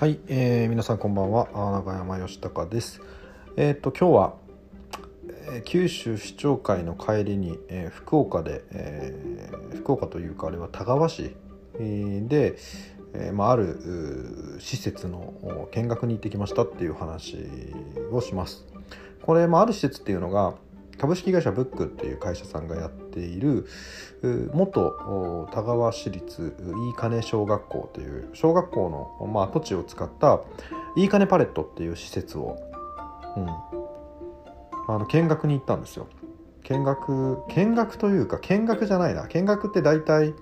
[0.00, 1.50] はい、えー、皆さんこんばんは。
[1.52, 3.02] 永山義孝です。
[3.58, 4.34] えっ、と今日は、
[5.52, 11.36] えー九州市長会の帰りに、えー福岡で、えー福岡というかあれは田川市
[11.74, 12.56] えーで、
[13.12, 17.36] えーまあ、ある施設の見学に行ってきましたっていう話
[18.10, 18.64] をします。
[19.20, 20.54] これ、まあ、ある施設っていうのが
[21.00, 23.66] 株式会社ブックっていう会社さんがやっている
[24.52, 26.54] 元田川市立
[26.86, 30.42] いいかね小学校という小学校の、まあ、土地を使った
[30.98, 32.58] いいかねパレットっていう施設を、
[33.34, 33.48] うん、
[34.94, 36.06] あの見学に行ったんですよ。
[36.64, 39.26] 見学見学というか見学じゃないな。
[39.26, 40.34] 見学って大体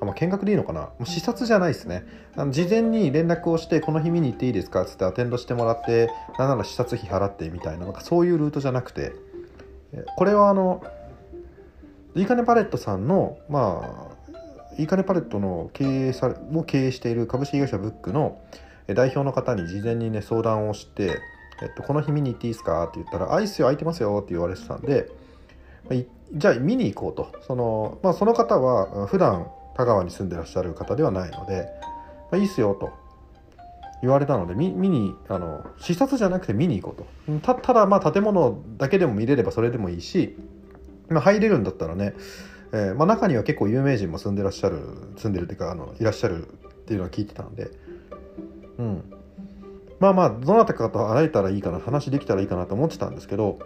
[0.00, 0.80] あ、まあ、見学でいいのかな。
[0.80, 2.04] もう視察じゃないですね。
[2.34, 9.12] あの事前に連絡をしてこの日見に行っていいですかっつってアテンドしてもらってなんなら視察費払ってみたいななんかそういうルートじゃなくて
[10.16, 10.82] これはあの
[12.14, 14.20] いいかねパレットさんのまあ
[14.78, 18.40] いいかねパレットの経営さを経営している株式会社ブックの
[18.86, 21.20] 代表の方に事前にね相談をして、
[21.62, 25.08] えっと、この日見に行っていいですかって言ったら「あいいっすよ空いてますよ」って言われてたんで
[25.88, 25.96] ま
[26.32, 27.32] じゃあ見に行こうと。
[27.46, 31.68] その,、まあ、その方は普段田川に住んでらっしゃる方ではないので
[32.30, 32.90] 「まあ、いいっすよ」と。
[34.02, 37.52] 言われたので見にあの視察じゃなくて見に行こうと。
[37.62, 40.36] ただまあ建物だけでも見れればそれでもいいし、
[41.08, 42.14] ま、入れるんだったらね、
[42.72, 44.80] えーまあ、中には結構有名人も住んでらっしゃる
[45.16, 46.50] 住んでるっていうかあのいらっしゃるっ
[46.86, 47.70] ていうのは聞いてたんで。
[48.78, 49.02] うん。
[50.00, 53.58] まあまあどなたかと会えたらいいかな話できたらいいかなと思ってたんですけど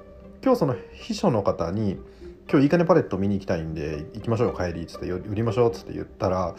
[0.43, 1.97] 今日その秘書の方に
[2.51, 6.57] 「今日いいかねパレット見に行きたいんで行きましょうよ帰り」っつって「売りましょう」っつって言ったら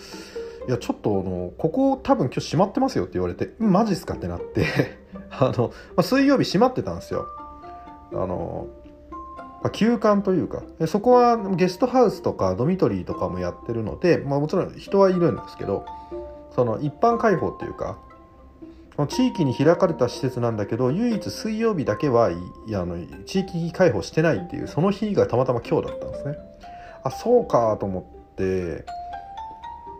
[0.67, 4.65] いやちょっとあのここ多分今日閉まってますよって言われて「マジっすか?」ってなって
[5.31, 7.27] あの、まあ、水曜日閉まってたんですよ
[8.11, 8.67] あの、
[9.61, 15.85] まあ、休館というかそこはゲストハウスとかドミトリーとかもやってるので、まあ、もちろん人はいるんですけど
[16.51, 17.97] その一般開放っていうか
[19.09, 22.31] 地域に開かれた施設なんだけど唯一水曜日だけはあ
[22.69, 26.37] の地域開放してないっていうその日がたまたま今日だったんですね
[27.03, 28.85] あそうかと思って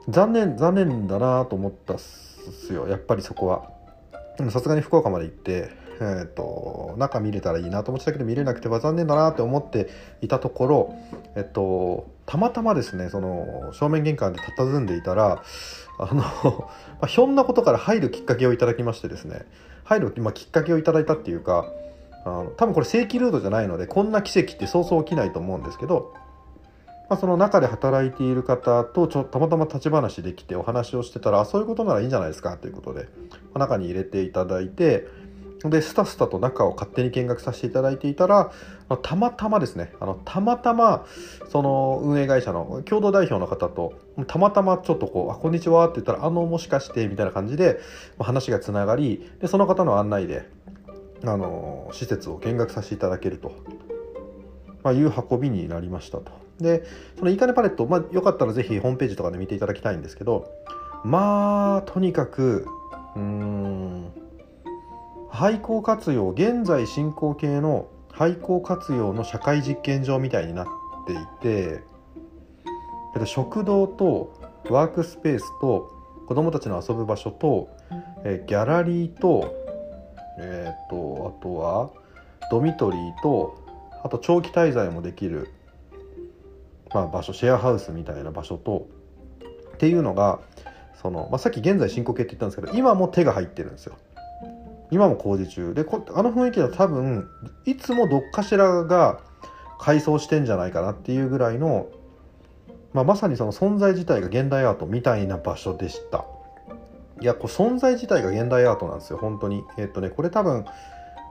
[0.09, 2.87] 残念残念だなと思ったっすよ。
[2.87, 3.69] やっぱりそこは。
[4.49, 9.89] さすがに福岡まで行ってえー、と中見れたらいいなと思ってたけど見れなくては残念だなって思って
[10.21, 10.95] いたところ、
[11.35, 15.43] えっと、たまたまですねその正面玄関で佇んでいたら
[15.97, 16.69] あの、 ま
[17.01, 19.45] あ、ひょんなことから入るきっかけをいただきましてですね。
[19.85, 21.71] 入る、まあ、きっかけをいただいたっていうか
[22.25, 26.13] あの多分これ正規ルートじゃないのでこんな奇跡ってそうそう起きないと思うんですけど、
[27.09, 33.07] まあ、その中で働いている方とちょたまたま立ち話できてお話をしてたらそういうことならいいんじゃないですかということで、ま
[33.55, 35.07] あ中に入れていただいて
[35.69, 38.51] でスタスタと中を勝手に見学させていただいていたら
[39.01, 41.05] たまたまですねあのたまたま
[41.49, 43.93] その運営会社の共同代表の方と
[44.27, 47.79] たまたまちょっとこう「あこんにちは」って言ったら「あのもしかして」みたいな感じで
[48.19, 50.47] 話がつながりでその方の案内で
[51.23, 53.51] あの施設を見学させていただけると、
[54.83, 56.44] まあ、いう運びになりましたと。
[56.59, 56.83] で
[57.17, 60.49] そのいいかねパレット、まあ、よかったらぜひホームページとかで見ていただきたいんですけど
[61.03, 62.67] まあとにかく
[63.15, 64.11] うん
[65.29, 70.67] 廃校活用現在進行形の廃校活用の社会実験場みたいになっ
[71.05, 71.83] ていて
[73.25, 74.33] 食堂と
[74.69, 75.91] ワークスペースと
[76.27, 77.69] 子どもたちの遊ぶ場所と、
[78.23, 79.53] えギャラリーと,、
[80.39, 81.91] えー、とあとは
[82.49, 83.63] ドミトリーと
[84.03, 85.51] あと長期滞在もできる、
[86.95, 88.87] まあ、場所シェアハウスみたいな場所と
[89.73, 90.39] っていうのが
[91.01, 93.97] その、まあ、さっき現在進行形って言ったんですけど今も手が入ってるんですよ。
[94.91, 95.73] 今も工事中。
[95.73, 97.27] でこあの雰囲気は多分
[97.65, 99.19] いつもどっかしらが
[99.77, 101.89] 改装してんじゃないかなっていうぐらいの、
[102.93, 106.23] まあ、まさにその存在自体が現代アートみたいな場所でした。
[107.19, 109.17] いやこう存在自体が現代アートなんですよ。
[109.17, 109.65] 本当に。
[109.77, 110.63] えっとねこれ多分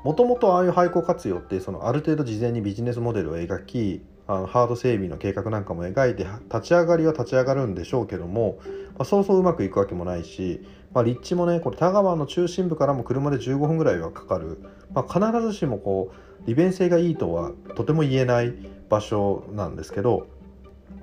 [0.05, 8.59] もともとああいう廃校活用ってそのある程度事前にビジネスモデルを描きあのハード整備の計画なんかも描いて立ち上がりは立ち上がるんでしょうけども、
[8.97, 14.63] まあ、そうそううまくいくわけもないし、まあ、立地もねこれ田川の中心部からも車で15分ぐらいはかかる、
[14.95, 18.55] まあ、必ずしもこう利便性がいいとはとても言えない
[18.89, 20.27] 場所なんですけど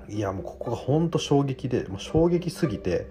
[0.08, 3.06] いやもうここが本当衝撃で、衝撃すぎて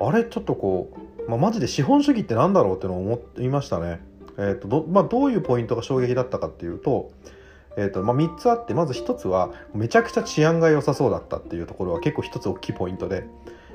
[0.00, 0.90] あれちょっとこ
[1.26, 4.00] う、まあ、マジで資本主義ってなんだろうってのを思いましたね。
[4.38, 7.10] えーとまあ、どういうポイントが衝撃だったかっていうと,、
[7.76, 13.24] えーとまあ、3つあってまず1つはめちゃくちゃ治安が良さそうだったっていうところは結構1つ大きいポイントで、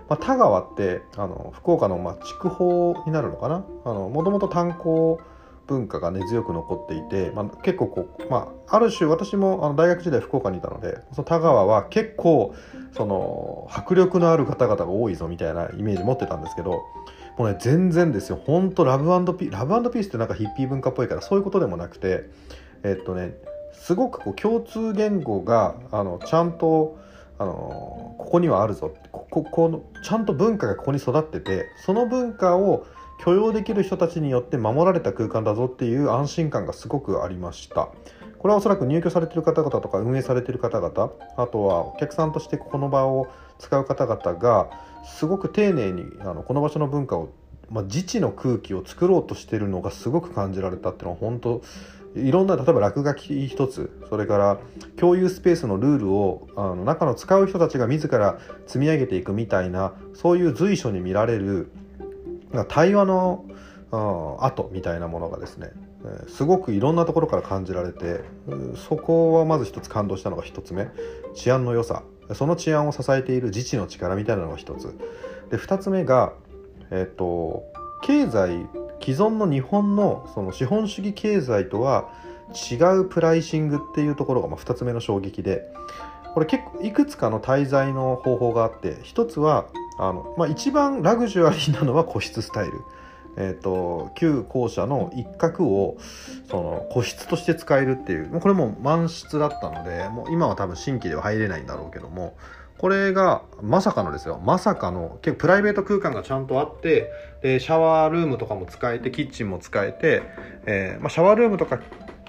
[0.10, 3.60] まあ、田川ってあの福岡のまあ筑豊になるのかな？
[3.86, 5.20] もともと炭鉱
[5.68, 12.54] 文化が根強く残っていて、まあ、結構こう、まあ、ある種私もあの大学時代福岡にいたのでその田川は結構
[12.92, 16.84] その迫力のある方々が多いぞみたいなイメージ持ってたんですけど
[17.38, 18.40] もうね全然ですよ。
[18.46, 22.30] 本当ラブピラブピースってなんかヒッピー文化っぽいからそういうことでもなくて
[22.84, 23.36] えっとね
[23.80, 26.98] すごくこう共通言語があのちゃんと
[27.38, 28.94] あのここにはあるぞ。
[29.12, 32.86] こここのちゃんと文化がここに育っててその文化を
[33.24, 37.90] 許容できる人たちによって守られた空間だぞっていう安心感がすごくありました。
[38.46, 44.70] これはおそらく入居されてる方々とか運営されてる方々あとはお客さんとしてこの場を使う方々が
[45.04, 47.30] すごく丁寧にあのこの場所の文化を、
[47.72, 51.62] まあ、自治の空気を作ろうとしてるのがすごく感じられたっていうのは本当
[52.16, 53.92] いろんな例えば落書き一つ。
[54.10, 54.58] それから
[54.98, 61.72] 共有スペースのルールをあの中の使う人たちが自ら積み上げていくみたいなそういう随所に見られる
[62.70, 63.46] 対話の
[63.92, 65.72] 後みたいなものがですね
[66.28, 68.22] すごくいろんなところから感じられて
[68.76, 70.88] そこはまず一つ感動したのが一つ目
[71.34, 72.04] 治安の良さ。
[72.34, 74.96] その治安を支えている自治の力みたいなのが一つ。
[75.52, 76.34] で二つ目が
[76.92, 77.64] えっ、と
[78.02, 78.68] 経済
[79.00, 82.10] 既存の日本のその資本主義経済とは
[82.72, 85.64] 違うプライシングっていうところがま2つ目の衝撃で
[86.34, 92.82] これ結構いくつかの滞在の方法があって1つはあの、まあ、一番ラグジュアリーなのは個室スタイル。
[93.38, 95.98] えーと、旧校舎の一角を
[96.50, 102.38] その個室として使えるっていうこれも満室だったのでもう今は多分新規では入れないんだろうけども
[102.78, 104.40] これがまさかのですよ。
[104.44, 107.10] まさかの結構プライベート空間がちゃんとあって
[107.42, 110.24] でシャワールームとかも使えてキッチンも使えて、
[110.66, 111.80] えー、まあ、シャワールームとか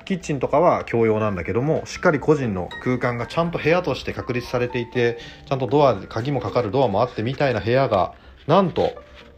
[0.04, 8.14] キッチンとかは共用なんだけどもしっかり個人の空間がちゃんと部屋として確立されていてちゃんとドアで鍵もかかるドアもあってみたいな部屋が
[8.46, 8.92] なんと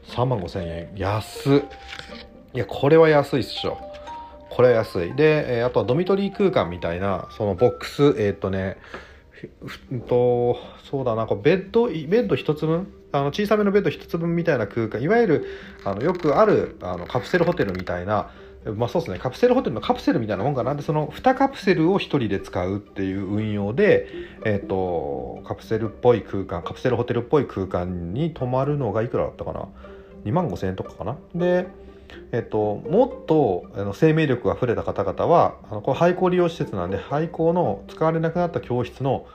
[0.08, 1.64] 3万5千円安
[2.54, 3.78] いやこれは安いっしょ。
[4.50, 5.14] これは安い。
[5.14, 8.78] で、えー、あとはドミトリー空間みたいなそのボックスえー、っとね
[10.08, 10.58] と
[10.90, 12.92] そうだなこうベッドベッド1つ分？
[13.12, 15.00] あの小さめのベッド1つ分みたいな空間。
[15.00, 15.46] いわゆる
[15.84, 18.30] あのよくあるあのカプセルホテルみたいな
[18.76, 19.18] まあそうですね。
[19.18, 20.74] カプセルホテルのカプセルみたいなもんかな。
[20.74, 24.08] でその2カプセルを1人で使うっていう運用で、
[24.44, 29.68] えーと、カプセルっぽい空間カプセルホテルっぽい空間に泊まるのがいくらだったかな
[30.24, 31.16] ？2万5000円とかかな？
[31.34, 31.68] で
[32.32, 39.26] えっと、もっとあの生命力が溢れた方々はあのこれ廃校利用施設なんで廃校の使われなくなった教室の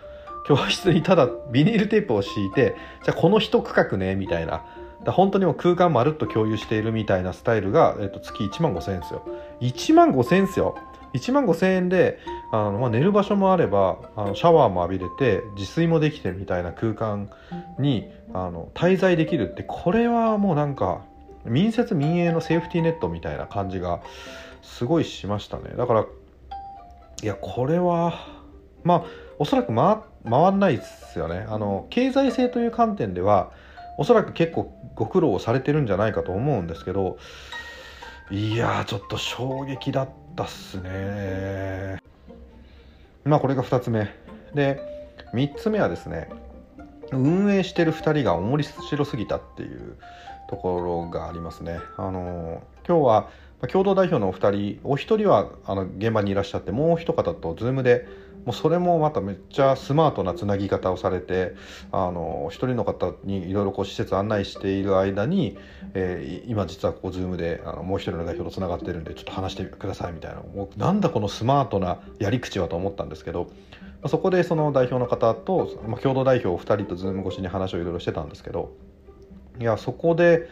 [0.48, 4.66] 教室にただビニールテープを敷いてじゃあこの一区画ねみたいな。
[5.04, 9.28] だ本当にも空間まるっと共有しているみたいなスタイルが、えっと、月1万5000円ですよ。
[9.60, 10.78] 1万5000円ですよ。
[11.14, 12.20] 1万5000円で
[12.52, 17.30] あの、まあ、寝る場所もあればあのシャワーも浴びれて自炊もできてみたいな空間
[17.80, 21.02] にあの滞在できるってこれはもうなんか
[21.46, 24.02] 民設民営のセーフティーネットみたいな感じが
[24.62, 25.74] すごいしましたね。
[25.76, 26.06] だから
[27.22, 28.28] いやこれは
[28.84, 29.04] まあ
[29.40, 29.98] おそらく回
[30.30, 31.46] 回んないですよね。
[31.50, 33.52] あの経済性という観点では
[33.98, 37.18] おそらく結構ご苦労をされてるんじゃないかと思うんですけど
[38.32, 42.00] いやちょっと衝撃だったっすね。
[43.26, 44.10] まあこれが2つ目。
[44.54, 44.80] で
[45.34, 46.30] 3つ目はですね
[47.12, 49.98] 運営してる2人が面白すぎたっていう
[50.54, 51.80] ところがありますね。
[51.98, 53.30] あの今日は
[53.68, 58.06] 共同代表のお二人お一人はあの現場にいらっしゃってもう一方と Zoom で
[58.46, 61.56] もうそれもまためっちゃスマートなつなぎ方をされて
[61.92, 65.58] あの一人の方にいろいろこう施設案内している間に、
[65.94, 73.50] えー、今実はここ Zoom であのもう一人の代表とつながってるんでちょっと話してくださいみたいなもうなんだこのスマートなやり口はと思ったんですけど
[74.08, 78.74] そこでその代表の方と、まあ、共同代表お二人と Zoom 越しに話をいろいろしてたんですけど
[79.60, 80.50] いやそこで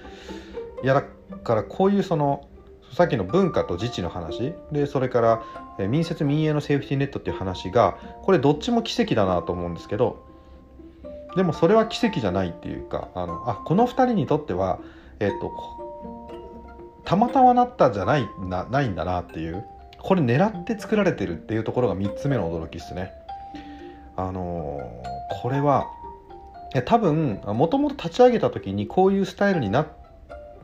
[0.83, 1.03] いやだ
[1.37, 2.47] からこういうその
[2.93, 10.25] さっきの文化と自治の話でそれから民設民営のセーフティーネットっていう話がこれどっちも奇跡だなと思うんですけど
[11.35, 14.79] でもそれは奇跡じゃないっていうかあのあこの2人にとっては
[15.19, 15.51] えっ、と
[17.05, 19.63] たまたまなったじゃないなないんだなっていう
[19.99, 23.11] これ狙って作られてるっていうところが3つ目の驚きですね。
[24.17, 25.87] あのー、これは
[26.85, 29.87] 多分もともと立ち上げた時にこういうスタイルにな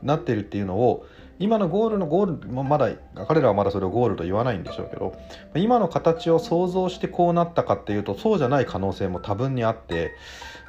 [0.02, 1.06] なってるっていうのを
[1.38, 2.90] 今のゴールのゴールまだ
[3.26, 5.14] 彼らはまだそれをゴールと言わないんでしょうけど
[5.54, 10.12] 今の形を想像してこうなったかっていうとそうじゃない可能性も多分にあって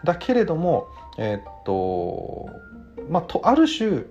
[0.04, 2.50] だけれどもえー、っと
[3.10, 4.04] まあとある種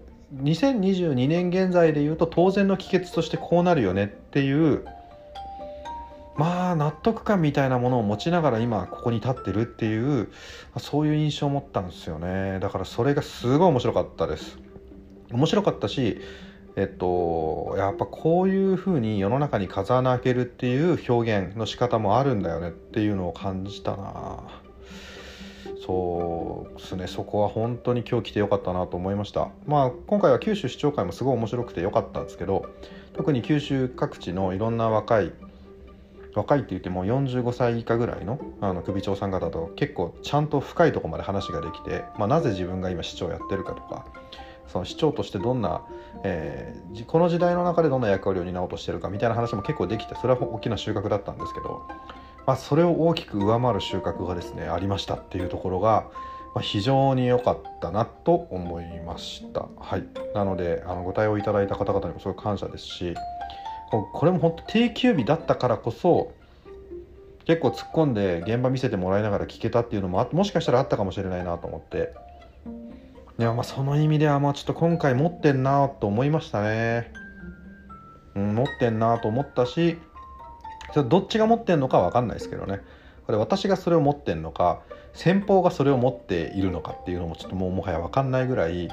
[0.43, 4.85] 2022年現在で言うと当然の帰結としてこうなるよねっていう
[6.39, 10.29] まあ納得感みたいなものを持ちながら今ここに立ってるっていう
[10.79, 12.61] そういう印象を持ったんですよね。
[12.61, 14.59] だからそれがすごい面白かったです。
[15.33, 16.21] 面白かったし
[16.77, 24.45] えっと、やっぱこういうふうに世の中に風穴開けるっていう表現の仕方もあるんだよねっていうのを感じたな。
[25.85, 27.07] そうですね。
[27.09, 29.49] そこは本当に今日来てよかったなと思いました。
[29.67, 32.67] まあ今回は九州市長会もすごい面白くてよかったんですけど
[33.15, 35.33] 特に九州各地のいろんな若い
[36.39, 44.07] 若いって言っても45歳以下ぐらいのあの首長さん方と結構ちゃんと深いとこまで話ができて、まあ、なぜ自分が今市長やってるかとか
[44.69, 45.83] その市長としてどんな、
[46.23, 51.89] えー、この時代の中でどんな役割を担おうとしてるかみたいな話も結構できてそれは大きな収穫だったんですけど、
[52.47, 56.09] まあ、それを大きく上回る収穫がですねありましたっていうところが、
[56.55, 59.67] まあ、非常に良かったなと思いました。
[59.77, 60.05] はい、
[60.35, 63.15] なのであのご対応いただいた方々にもすごい感謝ですし
[63.91, 66.33] これも本当定休日だったからこそ
[67.47, 72.15] 結構突っ込んで現場見せてもらいながら聞けたっていうのももしかしたらあったかもしれないなと思って。
[73.39, 77.13] いやまあその意味ではまあちょっと今回持ってんなと思いましたね、
[78.35, 79.97] うん、持ってんなと思ったし
[81.09, 82.81] どっちが持ってんのか分かんないですけどね。
[83.27, 84.81] これ私がそれを持ってんのか
[85.13, 88.89] 先方がそれを持っているのかっていうのもちょっともうもはや分かんないぐらいい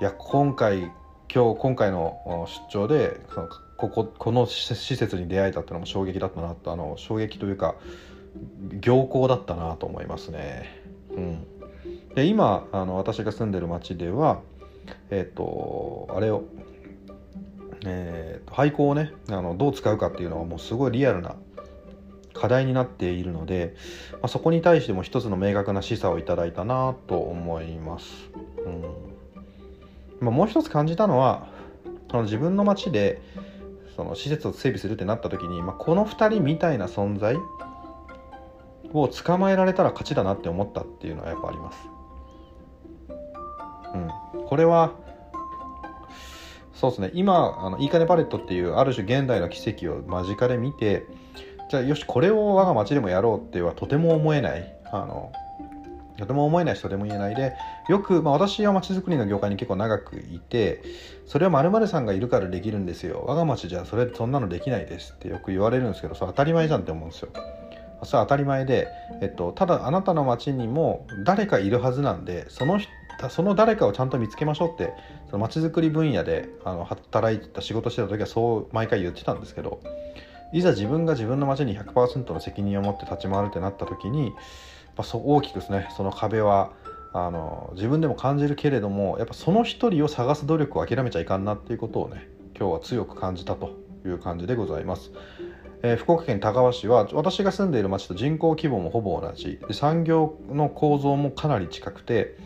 [0.00, 0.90] や今回
[1.32, 7.76] 今日今回の出張でそのこここの施設に出会えたってのも衝撃だったなとあの衝撃というか
[8.80, 10.82] 行幸だったなと思いますね。
[11.16, 11.46] うん
[12.14, 14.40] で今あの私が住んでる町では
[15.10, 16.42] えっ、ー、とあれを、
[17.86, 21.36] えーと、廃校をねあのどう使うかっていうのはもうすごいリアルな
[22.34, 23.76] 課題になっているので、
[24.14, 28.30] まあ、そこに対しても一つの明確な示唆をいただいたなと思います。
[28.66, 28.82] うん
[30.20, 31.46] まあ、もう一つ感じたのは
[32.10, 33.22] あの自分の町で
[33.98, 37.34] その施設を整備するってなった時に、まあ、この2人みたいな存在
[38.92, 41.78] を捕まえられたら勝ちだなって思ったっていうのはやっぱあります。
[44.36, 44.92] うん、これは
[46.74, 51.04] そうですね今あのいいかねパレットっていうある種現代の奇跡を間近で見て
[51.68, 55.32] じゃあよしこれを我が町でもやろうってはとても思えないあの
[56.18, 57.54] とても思えない人でも言えないで
[57.88, 60.82] よく、まあ、私は町づくりの業界に結構長くいて
[61.26, 63.24] それは〇〇さんがいるからできるんですよ。
[63.26, 67.28] 我が町じゃそれそんなのできないですってよく言われるんですけどそれ当たり前じゃんって思うんですよ。
[68.04, 68.88] それは当たり前で、
[69.20, 72.90] えっと、ただあなたの町にも誰かいるはずなんでその人
[73.28, 74.94] その誰かをちゃんと見つけましょうって
[75.26, 79.80] その街づくり分野であの働いてた仕事してた時はそう毎回言ってたんですけど
[80.52, 84.32] いざ自分が自分の街に100%の責任を持って立ち回るってなった時に
[84.98, 86.72] ぱそ大きくですねその壁は
[87.14, 92.28] あの自分でも感じるけれどもやっぱその一人を探す努力を諦めちゃいかんなっていうことをね
[92.58, 95.12] 今日は強く感じたという感じでございます。
[95.82, 102.36] えー、福岡県田川市は私が住んでいる町と人口規模もほぼ同じで産業の構造もかなり近くて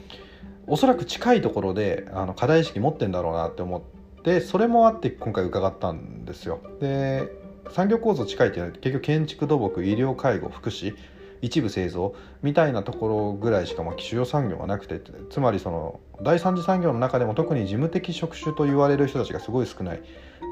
[0.66, 7.32] おそらく近いところであの課題意識持ってんだろうなって思ってそれもあって今回伺ったんですよで
[7.70, 10.94] 産業構造近いっていうのは結局建築土木医療介護福祉
[11.42, 20.02] 一部製造みたいなところぐらいしかまあ主要産業がなくてつまりその第三次産業の中でも特に事務的職種と言われる人たちがすごい少ない。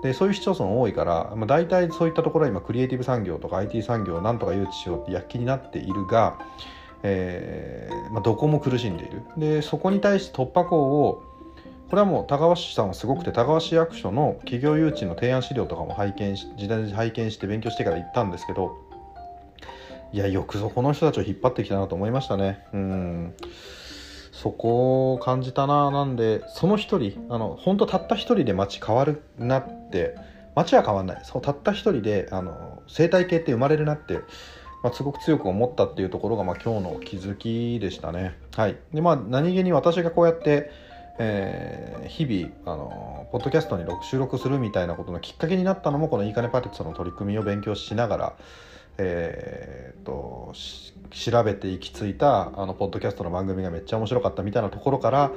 [0.03, 6.39] でそういう市町村多いから、まあ、大体そういったところは今クリエイティブ産業とか IT 産業をなんとか誘致しようって躍起になっているが、
[7.03, 9.23] えーまあ、どこも苦しんでいる。
[9.37, 11.23] でそこに対して突破口を
[11.91, 18.79] これはもう田川市さんはすごくて田川市役所の企業誘致の提案資料とかも拝見し時代に拝見して勉強してから行ったんですけど
[20.13, 22.67] いやよくぞこの人たちを引っ張ってきたなと思いましたね。
[22.73, 23.35] うん。
[24.33, 30.17] そこを感じたななんでその一人あの本当たった一人で街変わるなって
[30.55, 31.21] 街は変わんない。
[31.25, 34.15] そうたった一人であの生態系って生まれるなって、
[34.83, 38.37] まあ、すごく強く思ったっていうところが、まあ、今日の気づきでしたね。
[38.57, 38.77] はい。
[38.93, 40.71] でまあ何気に私がこうやって
[41.23, 48.33] えー、日々あのポッドキャストに収録するみたいなことのきっかけになったのもこのいいかねパテッツの取り組みを勉強しながら
[48.99, 50.53] えーと、
[51.11, 55.33] 調べて行き着いたあのポッドキャストの番組がめっちゃ面白かったみたいなところから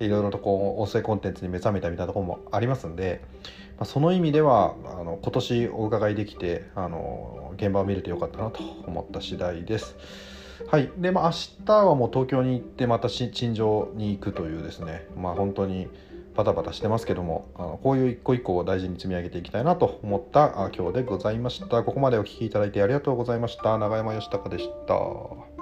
[0.00, 3.20] いろいろとこう音声コンテンツに目覚めたみたいなところもありますんで、
[3.78, 9.96] まあ、その意味ではあの今年お伺いできてあの現場を見れてよかったなと思った次第です。
[10.68, 15.88] はいでまあ、明日はもう東京に行ってまた陳情に行くというですねまあ本当に
[16.34, 21.82] バタバタしてますけどもあのこういう一個一個を大事に積み上げていきたいなと思った今日でございました。
[21.82, 23.78] ここまでお聴きいただいてありがとうございました。
[23.78, 25.53] 永山義孝でした。